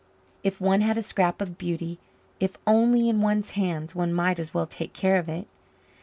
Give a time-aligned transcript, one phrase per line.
[0.41, 1.99] If one had a scrap of beauty,
[2.39, 5.45] if only in one's hands, one might as well take care of it.